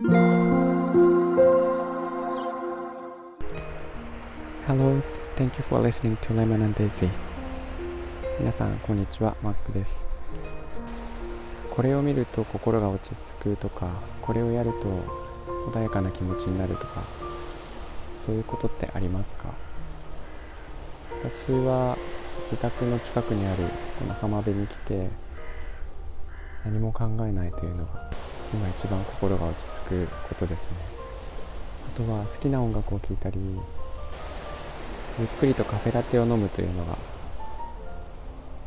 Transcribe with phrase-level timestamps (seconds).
[0.00, 0.14] Hello,
[5.34, 7.10] thank you for listening to Lemon and Daisy.
[8.38, 10.06] 皆さんこんにちは、マックです。
[11.68, 13.88] これを見ると心が落ち着くとか
[14.22, 14.86] これをやると
[15.72, 17.02] 穏やかな気持ちになるとか
[18.24, 19.52] そういうことってありますか？
[21.20, 21.98] 私は
[22.44, 23.64] 自宅の近くにある
[23.98, 25.10] この浜辺に来て
[26.64, 28.08] 何も考えないというのが
[28.52, 30.68] 今一番心が落ち着くことですね。
[31.94, 33.38] あとは好きな音楽を聴いたり
[35.18, 36.96] ゆっくりとカフェラテを飲むというのが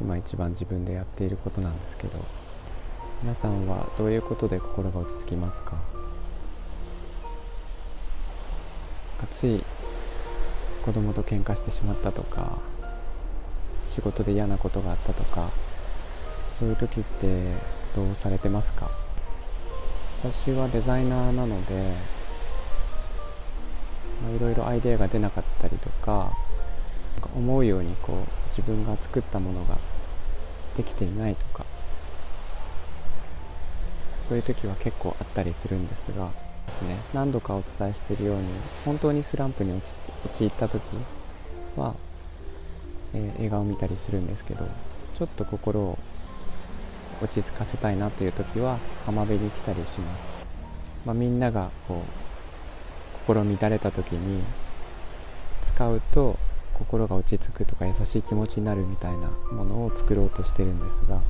[0.00, 2.18] 今一番自分でやっていることなんですけど
[3.22, 5.76] 皆さんはどういうことで心が落ち着きますか？
[9.30, 9.62] つい
[10.84, 12.58] 子供と喧嘩してしまったとか
[13.86, 15.50] 仕事で嫌なことがあったとか
[16.48, 17.52] そういう時って
[17.94, 18.90] どうされてますか？
[20.22, 21.94] 私はデザイナーなので
[24.36, 26.32] いろいろアイデアが出なかったりとか
[27.36, 28.16] 思うようにこう
[28.48, 29.78] 自分が作ったものが
[30.76, 31.64] できていないとか
[34.28, 36.30] そういう時は結構あったりするんですが
[36.66, 36.98] ですね。
[37.14, 38.44] 何度かお伝えしているように
[38.84, 39.80] 本当にスランプに
[40.24, 40.82] 陥った時
[41.76, 41.94] は、
[43.14, 44.66] えー、映画を見たりするんですけど
[45.16, 45.98] ちょっと心を
[47.22, 50.26] 落ち着かせたいなという時は浜辺に来たりします、
[51.04, 54.42] まあ、みんながこう心乱れた時に
[55.66, 56.38] 使うと
[56.74, 61.20] 心が落ち着くとか優しい気持ちになるみたいなものを作ろうとしてるんですが。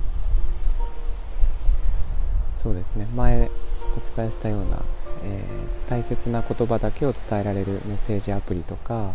[2.62, 3.06] そうですね。
[3.14, 3.50] 前
[3.96, 4.82] お伝えしたような、
[5.24, 9.12] えー、大切な言葉だけを伝えられるメッセージアプリとか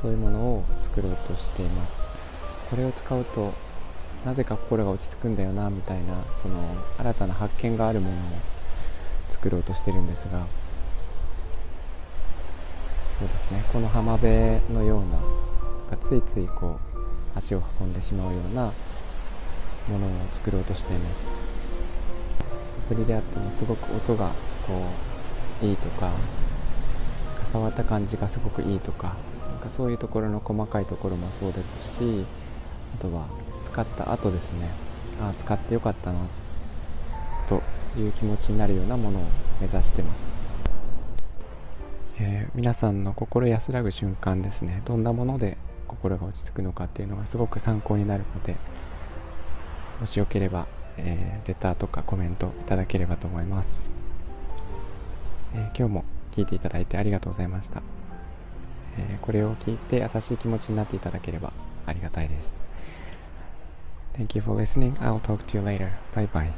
[0.00, 1.92] そういうものを作ろうとしています。
[2.70, 3.52] これを使うと
[4.24, 6.62] なぜか心が落ち着くんだよなみたいなその
[6.98, 8.18] 新たな発見があるものを
[9.30, 10.46] 作ろうとしてるんですが。
[13.18, 14.32] そうですねこの浜辺
[14.72, 15.02] のよう
[15.90, 16.78] なついついこ
[17.34, 18.72] う足を運んでしまうような
[19.88, 21.28] ものを作ろうとしています。
[22.86, 24.30] アプリであってもすごく音が
[24.66, 24.82] こ
[25.62, 26.10] ういいとか
[27.52, 29.16] 触った感じがすごくいいとか
[29.50, 32.24] なんかそういうところの細かいところもそうですし
[32.98, 33.26] あとは
[33.70, 34.68] 使った後ですね。
[35.20, 36.18] ああ使ってよかったな
[37.48, 37.62] と
[37.98, 39.22] いう気持ちになるようなものを
[39.60, 40.32] 目指してます。
[42.18, 44.82] えー、皆さんの心安らぐ瞬間ですね。
[44.84, 45.56] どんなもので
[45.90, 48.56] 心が落ち着くのかっていうのがすごく参考になるので
[49.98, 50.66] もしよければ、
[50.96, 53.90] えー、レターとかコメントいただければと思います、
[55.54, 57.82] えー、今日も聞いていただいてありがとうございました、
[58.96, 61.52] えこれを聞いて優しい気持ちになっていただければ
[61.86, 62.69] ありがたいです。
[64.20, 64.98] Thank you for listening.
[65.00, 65.94] I'll talk to you later.
[66.14, 66.52] Bye bye.